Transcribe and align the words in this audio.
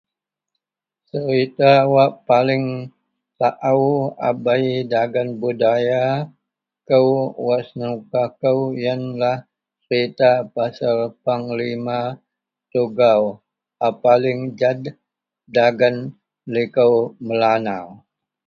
Serita 1.09 1.71
wak 1.93 2.11
paling 2.29 2.65
baouca 3.37 4.29
bei 4.43 4.63
dagen 4.93 5.29
budaya 5.41 6.03
kou 6.89 7.07
wak 7.45 7.61
senuka 7.67 8.23
kou 8.41 8.59
yenlah 8.83 9.37
pasel 9.43 9.47
serita 9.85 10.31
pasel 10.55 10.97
Panglima 11.23 11.99
Tugau 12.71 13.21
a 13.87 13.89
paling 14.03 14.39
jed 14.59 14.81
dagen 15.55 15.95
likou 16.53 16.93
Melanau. 17.27 17.87